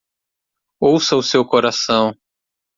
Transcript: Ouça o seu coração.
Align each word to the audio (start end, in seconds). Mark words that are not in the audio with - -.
Ouça 0.79 1.15
o 1.15 1.21
seu 1.21 1.45
coração. 1.45 2.17